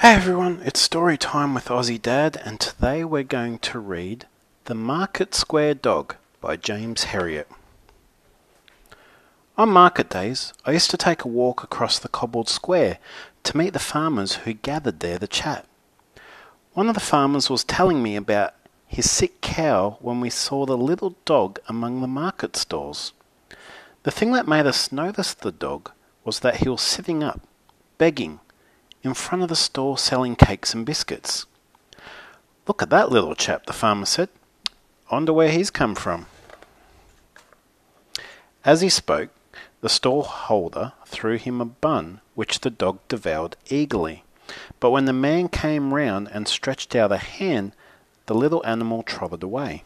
[0.00, 4.26] Hey everyone, it's story time with Aussie Dad, and today we're going to read
[4.66, 7.48] The Market Square Dog by James Herriot.
[9.56, 12.98] On market days, I used to take a walk across the cobbled square
[13.42, 15.66] to meet the farmers who gathered there to chat.
[16.74, 18.54] One of the farmers was telling me about
[18.86, 23.14] his sick cow when we saw the little dog among the market stalls.
[24.04, 25.90] The thing that made us notice the dog
[26.24, 27.40] was that he was sitting up,
[27.98, 28.38] begging,
[29.08, 31.46] in front of the store selling cakes and biscuits.
[32.66, 34.28] Look at that little chap, the farmer said.
[35.10, 36.26] Wonder where he's come from.
[38.66, 39.30] As he spoke,
[39.80, 44.24] the stall holder threw him a bun, which the dog devoured eagerly.
[44.78, 47.72] But when the man came round and stretched out a hand,
[48.26, 49.84] the little animal trotted away.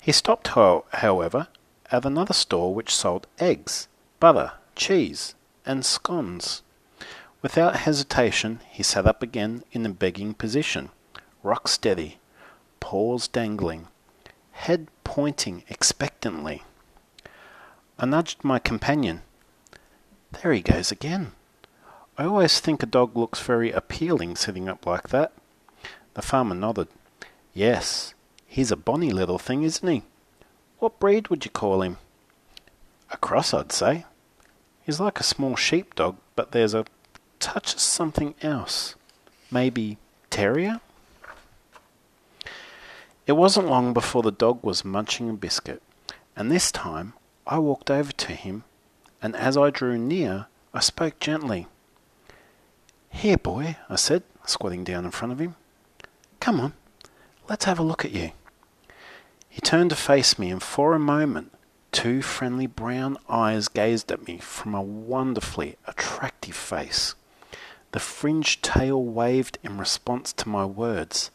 [0.00, 1.46] He stopped, however,
[1.92, 3.86] at another store which sold eggs,
[4.18, 6.62] butter, cheese, and scones.
[7.46, 10.88] Without hesitation, he sat up again in a begging position,
[11.44, 12.18] rock steady,
[12.80, 13.86] paws dangling,
[14.50, 16.64] head pointing expectantly.
[18.00, 19.22] I nudged my companion.
[20.32, 21.34] There he goes again.
[22.18, 25.32] I always think a dog looks very appealing sitting up like that.
[26.14, 26.88] The farmer nodded.
[27.54, 28.12] Yes,
[28.48, 30.02] he's a bonny little thing, isn't he?
[30.80, 31.98] What breed would you call him?
[33.12, 34.04] A cross, I'd say.
[34.82, 36.86] He's like a small sheepdog, but there's a
[37.38, 38.94] touch of something else.
[39.50, 39.98] Maybe
[40.30, 40.80] terrier?
[43.26, 45.82] It wasn't long before the dog was munching a biscuit,
[46.36, 47.14] and this time
[47.46, 48.64] I walked over to him,
[49.20, 51.66] and as I drew near, I spoke gently.
[53.10, 55.56] Here, boy, I said, squatting down in front of him.
[56.38, 56.74] Come on,
[57.48, 58.30] let's have a look at you.
[59.48, 61.50] He turned to face me, and for a moment,
[61.90, 67.14] two friendly brown eyes gazed at me from a wonderfully attractive face.
[67.92, 71.30] The fringed tail waved in response to my words,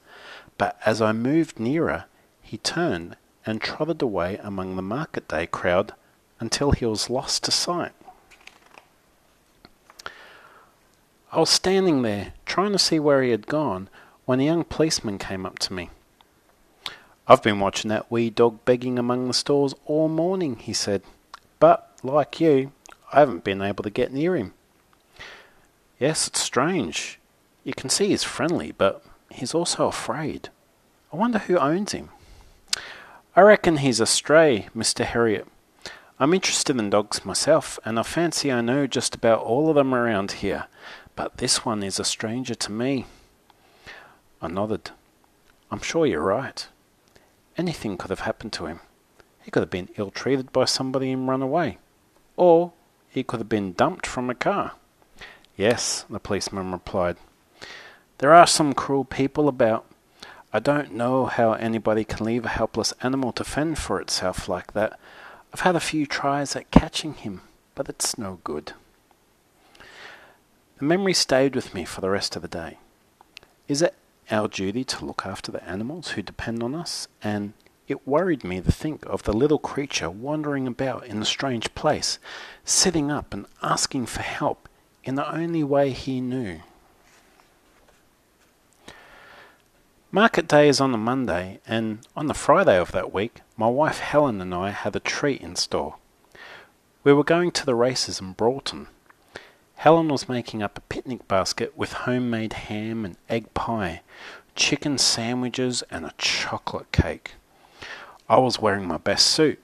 [0.57, 2.05] but as I moved nearer,
[2.41, 5.93] he turned and trotted away among the market day crowd
[6.39, 7.93] until he was lost to sight.
[11.31, 13.89] I was standing there, trying to see where he had gone,
[14.25, 15.89] when a young policeman came up to me.
[17.27, 21.03] I've been watching that wee dog begging among the stalls all morning, he said,
[21.59, 22.73] but, like you,
[23.13, 24.53] I haven't been able to get near him.
[26.01, 27.19] Yes, it's strange.
[27.63, 30.49] You can see he's friendly, but he's also afraid.
[31.13, 32.09] I wonder who owns him.
[33.35, 35.05] I reckon he's a stray, Mr.
[35.05, 35.45] Herriot.
[36.19, 39.93] I'm interested in dogs myself, and I fancy I know just about all of them
[39.93, 40.65] around here,
[41.15, 43.05] but this one is a stranger to me.
[44.41, 44.89] I nodded.
[45.69, 46.67] I'm sure you're right.
[47.59, 48.79] Anything could have happened to him.
[49.43, 51.77] He could have been ill treated by somebody and run away.
[52.37, 52.73] Or
[53.07, 54.71] he could have been dumped from a car.
[55.61, 57.17] Yes, the policeman replied.
[58.17, 59.85] There are some cruel people about.
[60.51, 64.73] I don't know how anybody can leave a helpless animal to fend for itself like
[64.73, 64.99] that.
[65.53, 67.41] I've had a few tries at catching him,
[67.75, 68.73] but it's no good.
[70.79, 72.79] The memory stayed with me for the rest of the day.
[73.67, 73.93] Is it
[74.31, 77.07] our duty to look after the animals who depend on us?
[77.21, 77.53] And
[77.87, 82.17] it worried me to think of the little creature wandering about in a strange place,
[82.65, 84.67] sitting up and asking for help
[85.03, 86.61] in the only way he knew.
[90.13, 93.99] Market day is on a Monday, and on the Friday of that week, my wife
[93.99, 95.95] Helen and I had a treat in store.
[97.03, 98.87] We were going to the races in Brawton.
[99.75, 104.01] Helen was making up a picnic basket with homemade ham and egg pie,
[104.53, 107.35] chicken sandwiches, and a chocolate cake.
[108.29, 109.59] I was wearing my best suit,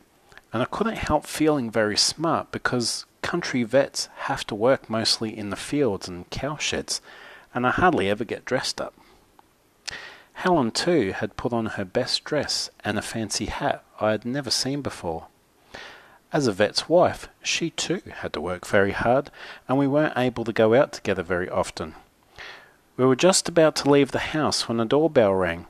[0.53, 5.50] and I couldn't help feeling very smart because country vets have to work mostly in
[5.50, 7.02] the fields and cowsheds,
[7.53, 8.94] and I hardly ever get dressed up.
[10.34, 14.52] Helen, too, had put on her best dress and a fancy hat I had never
[14.52, 15.28] seen before.
[16.31, 19.31] As a vet's wife, she too had to work very hard,
[19.68, 21.96] and we weren't able to go out together very often.
[22.98, 25.68] We were just about to leave the house when a doorbell rang.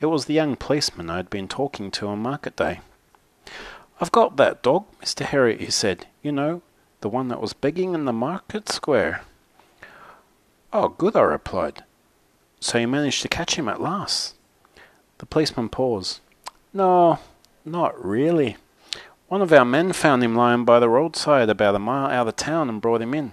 [0.00, 2.80] It was the young policeman I had been talking to on market day.
[4.00, 5.24] I've got that dog, Mr.
[5.24, 6.06] Herriot, he said.
[6.22, 6.62] You know,
[7.00, 9.22] the one that was begging in the market square.
[10.72, 11.84] Oh, good, I replied.
[12.60, 14.34] So you managed to catch him at last?
[15.18, 16.20] The policeman paused.
[16.72, 17.20] No,
[17.64, 18.56] not really.
[19.28, 22.36] One of our men found him lying by the roadside about a mile out of
[22.36, 23.32] town and brought him in.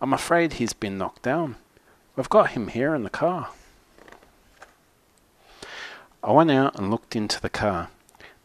[0.00, 1.56] I'm afraid he's been knocked down.
[2.16, 3.50] We've got him here in the car.
[6.22, 7.90] I went out and looked into the car.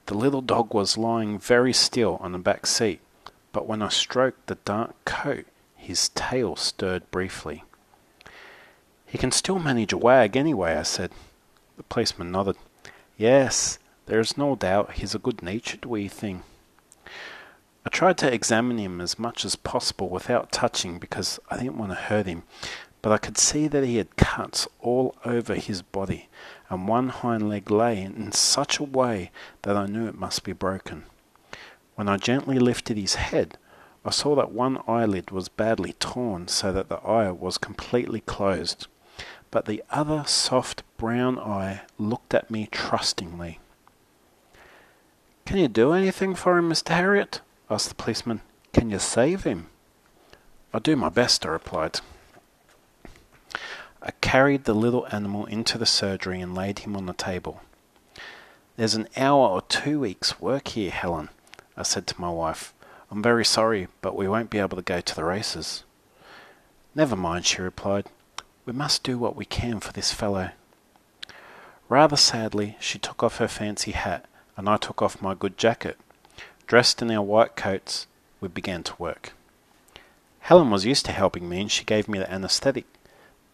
[0.09, 2.99] The little dog was lying very still on the back seat
[3.51, 5.45] but when I stroked the dark coat,
[5.75, 7.63] his tail stirred briefly.
[9.05, 11.11] He can still manage a wag anyway, I said.
[11.77, 12.57] The policeman nodded.
[13.17, 16.41] Yes, there is no doubt he's a good natured wee thing.
[17.85, 21.91] I tried to examine him as much as possible without touching because I didn't want
[21.91, 22.43] to hurt him,
[23.01, 26.27] but I could see that he had cuts all over his body,
[26.69, 29.31] and one hind leg lay in such a way
[29.61, 31.03] that I knew it must be broken.
[31.95, 33.57] When I gently lifted his head,
[34.05, 38.87] I saw that one eyelid was badly torn so that the eye was completely closed,
[39.51, 43.59] but the other soft brown eye looked at me trustingly.
[45.45, 46.93] Can you do anything for him, Mr.
[46.93, 47.41] Herriot?
[47.69, 48.41] asked the policeman.
[48.71, 49.67] Can you save him?
[50.73, 51.99] I'll do my best, I replied.
[54.09, 57.61] I carried the little animal into the surgery and laid him on the table.
[58.75, 61.29] There's an hour or two weeks' work here, Helen,
[61.77, 62.73] I said to my wife.
[63.11, 65.83] I'm very sorry, but we won't be able to go to the races.
[66.95, 68.07] Never mind, she replied.
[68.65, 70.49] We must do what we can for this fellow.
[71.87, 74.25] Rather sadly, she took off her fancy hat,
[74.57, 75.99] and I took off my good jacket.
[76.65, 78.07] Dressed in our white coats,
[78.41, 79.33] we began to work.
[80.39, 82.85] Helen was used to helping me, and she gave me the anaesthetic.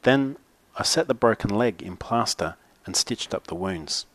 [0.03, 0.37] Then
[0.77, 2.55] I set the broken leg in plaster
[2.85, 4.05] and stitched up the wounds.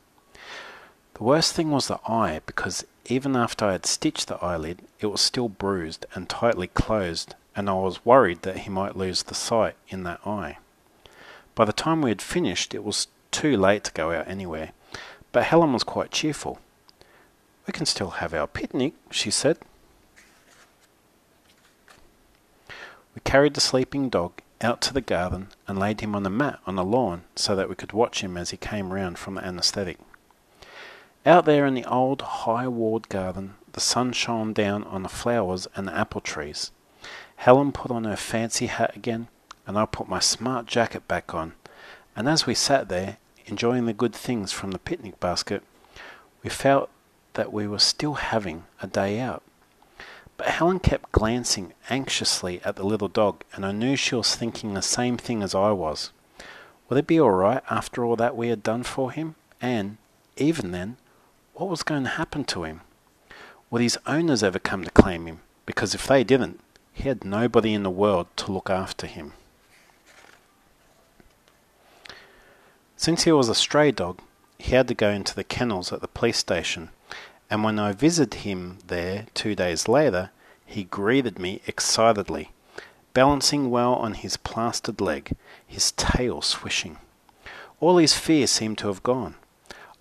[1.14, 5.06] The worst thing was the eye, because even after I had stitched the eyelid, it
[5.06, 9.34] was still bruised and tightly closed, and I was worried that he might lose the
[9.34, 10.58] sight in that eye.
[11.54, 14.72] By the time we had finished, it was too late to go out anywhere,
[15.32, 16.58] but Helen was quite cheerful.
[17.66, 19.58] We can still have our picnic, she said.
[23.14, 26.60] We carried the sleeping dog out to the garden and laid him on a mat
[26.66, 29.44] on the lawn so that we could watch him as he came round from the
[29.44, 29.98] anaesthetic.
[31.26, 35.68] Out there in the old high walled garden, the sun shone down on the flowers
[35.76, 36.70] and the apple trees.
[37.36, 39.28] Helen put on her fancy hat again,
[39.66, 41.54] and I put my smart jacket back on,
[42.16, 45.62] and as we sat there, enjoying the good things from the picnic basket,
[46.42, 46.90] we felt
[47.34, 49.42] that we were still having a day out.
[50.40, 54.72] But Helen kept glancing anxiously at the little dog, and I knew she was thinking
[54.72, 56.12] the same thing as I was.
[56.88, 59.34] Would it be all right after all that we had done for him?
[59.60, 59.98] And,
[60.38, 60.96] even then,
[61.52, 62.80] what was going to happen to him?
[63.68, 65.40] Would his owners ever come to claim him?
[65.66, 66.60] Because if they didn't,
[66.94, 69.34] he had nobody in the world to look after him.
[72.96, 74.20] Since he was a stray dog,
[74.56, 76.88] he had to go into the kennels at the police station,
[77.50, 80.30] and when I visited him there two days later,
[80.64, 82.52] he greeted me excitedly,
[83.12, 85.32] balancing well on his plastered leg,
[85.66, 86.98] his tail swishing.
[87.80, 89.34] All his fear seemed to have gone.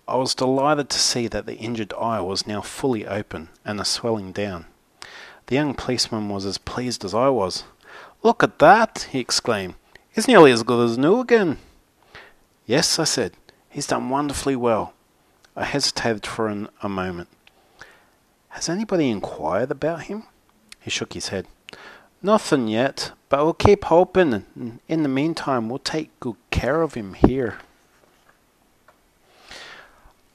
[0.06, 3.84] I was delighted to see that the injured eye was now fully open and the
[3.84, 4.66] swelling down.
[5.46, 7.64] The young policeman was as pleased as I was.
[8.22, 9.74] Look at that, he exclaimed.
[10.12, 11.58] He's nearly as good as new again.
[12.66, 13.32] Yes, I said,
[13.68, 14.94] he's done wonderfully well.
[15.56, 17.28] I hesitated for an, a moment.
[18.60, 20.24] Has anybody inquired about him?
[20.80, 21.46] He shook his head.
[22.20, 24.44] Nothing yet, but we'll keep hoping,
[24.86, 27.60] in the meantime, we'll take good care of him here.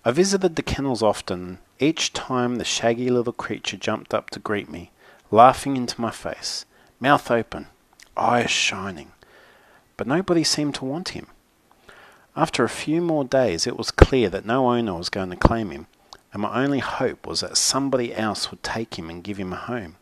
[0.04, 1.60] I visited the kennels often.
[1.80, 4.90] Each time the shaggy little creature jumped up to greet me,
[5.30, 6.66] laughing into my face,
[7.00, 7.68] mouth open,
[8.18, 9.12] eyes shining.
[9.98, 11.28] But nobody seemed to want him.
[12.36, 15.70] After a few more days, it was clear that no owner was going to claim
[15.70, 15.86] him,
[16.36, 19.56] and my only hope was that somebody else would take him and give him a
[19.56, 19.96] home.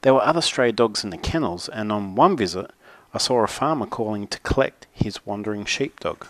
[0.00, 2.70] There were other stray dogs in the kennels, and on one visit
[3.12, 6.26] I saw a farmer calling to collect his wandering sheepdog.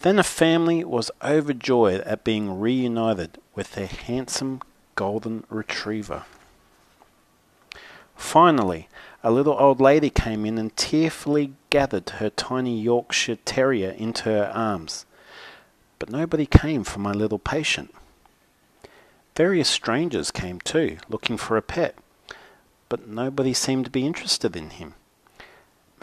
[0.00, 4.60] Then a family was overjoyed at being reunited with their handsome
[4.96, 6.24] golden retriever.
[8.16, 8.88] Finally,
[9.22, 14.50] a little old lady came in and tearfully gathered her tiny Yorkshire Terrier into her
[14.52, 15.06] arms.
[15.98, 17.94] But nobody came for my little patient.
[19.36, 21.96] Various strangers came too, looking for a pet,
[22.88, 24.94] but nobody seemed to be interested in him.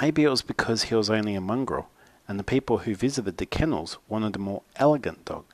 [0.02, 1.90] Maybe it was because he was only a mongrel,
[2.28, 5.46] and the people who visited the kennels wanted a more elegant dog.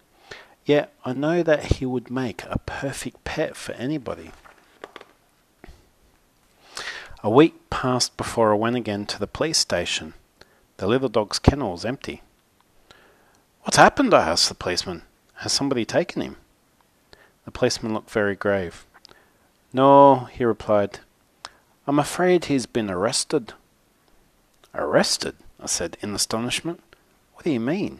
[0.65, 4.31] Yet I know that he would make a perfect pet for anybody.
[7.23, 10.13] A week passed before I went again to the police station.
[10.77, 12.21] The little dog's kennel was empty.
[13.77, 14.11] What's happened?
[14.11, 15.03] I asked the policeman.
[15.35, 16.37] Has somebody taken him?
[17.45, 18.87] The policeman looked very grave.
[19.71, 20.97] No, he replied.
[21.85, 23.53] I'm afraid he's been arrested.
[24.73, 25.35] Arrested?
[25.59, 26.81] I said in astonishment.
[27.35, 27.99] What do you mean?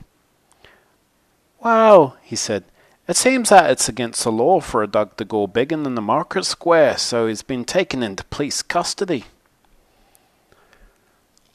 [1.60, 2.64] Well, he said,
[3.08, 6.02] it seems that it's against the law for a dog to go begging in the
[6.02, 9.26] market square, so he's been taken into police custody.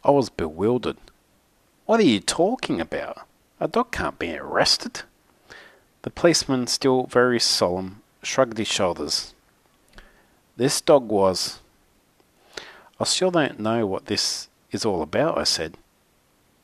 [0.04, 0.98] I was bewildered.
[1.86, 3.26] What are you talking about?
[3.62, 5.02] A dog can't be arrested.
[6.02, 9.34] The policeman, still very solemn, shrugged his shoulders.
[10.56, 11.60] This dog was.
[12.98, 15.76] I still don't know what this is all about, I said.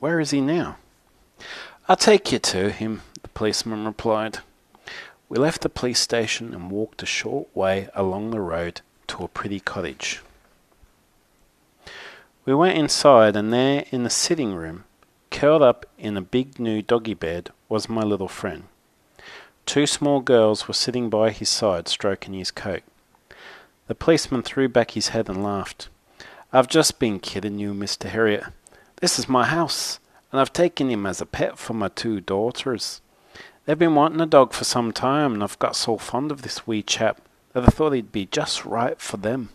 [0.01, 0.79] Where is he now?
[1.89, 4.41] I'll take you to him, the policeman replied.
[5.29, 9.29] We left the police station and walked a short way along the road to a
[9.29, 10.21] pretty cottage.
[12.45, 14.83] We went inside, and there in the sitting room,
[15.39, 18.65] curled up in a big new doggy bed, was my little friend.
[19.67, 22.83] Two small girls were sitting by his side, stroking his coat.
[23.87, 25.91] The policeman threw back his head and laughed.
[26.53, 28.09] I've just been kidding you, Mr.
[28.09, 28.53] Herriot.
[28.97, 30.01] This is my house,
[30.33, 33.01] and I've taken him as a pet for my two daughters.
[33.65, 36.67] They've been wanting a dog for some time, and I've got so fond of this
[36.67, 37.21] wee chap
[37.53, 39.51] that I thought he'd be just right for them.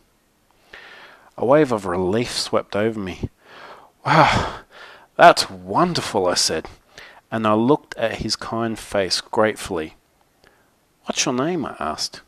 [1.38, 3.30] A wave of relief swept over me.
[4.06, 4.63] Wow,
[5.16, 6.68] that's wonderful, I said,
[7.32, 9.96] and I looked at his kind face gratefully.
[11.06, 11.66] What's your name?
[11.66, 12.22] I asked.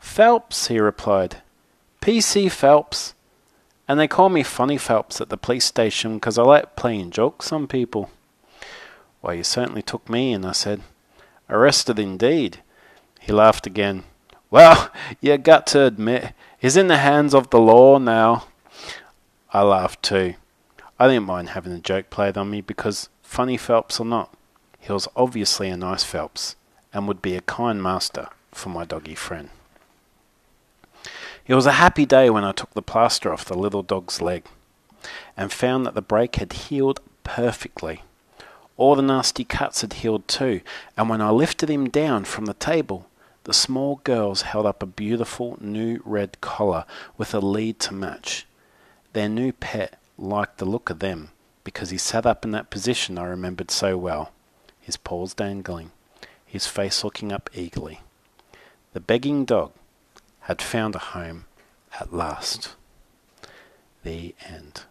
[0.00, 1.42] Phelps, he replied.
[2.00, 2.48] P.C.
[2.48, 3.14] Phelps.
[3.86, 7.52] And they call me Funny Phelps at the police station because I like playing jokes
[7.52, 8.10] on people.
[9.20, 10.82] Why, you certainly took me in, I said.
[11.48, 12.58] Arrested indeed.
[13.20, 14.04] He laughed again.
[14.50, 18.46] Well, you got to admit, he's in the hands of the law now.
[19.52, 20.36] I laughed too.
[21.00, 24.34] I didn't mind having a joke played on me because, funny Phelps or not,
[24.80, 26.56] he was obviously a nice Phelps
[26.92, 29.50] and would be a kind master for my doggy friend.
[31.46, 34.44] It was a happy day when I took the plaster off the little dog's leg
[35.36, 38.02] and found that the break had healed perfectly.
[38.76, 40.62] All the nasty cuts had healed too,
[40.96, 43.06] and when I lifted him down from the table,
[43.44, 46.84] the small girls held up a beautiful new red collar
[47.16, 48.46] with a lead to match.
[49.12, 51.30] Their new pet liked the look of them
[51.64, 54.32] because he sat up in that position I remembered so well,
[54.80, 55.92] his paws dangling,
[56.44, 58.00] his face looking up eagerly.
[58.94, 59.72] The begging dog
[60.40, 61.44] had found a home
[62.00, 62.74] at last.
[64.02, 64.84] The end.